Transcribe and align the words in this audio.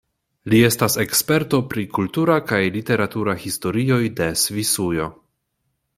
Li 0.53 0.61
estas 0.69 0.95
eksperto 1.03 1.59
pri 1.73 1.83
kultura 1.99 2.39
kaj 2.53 2.63
literatura 2.79 3.35
historioj 3.45 4.03
de 4.23 4.33
Svisujo. 4.45 5.11